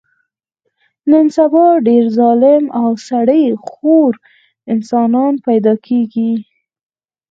[1.11, 4.11] نن سبا ډېر ظالم او سړي خور
[4.73, 6.31] انسانان پیدا کېږي.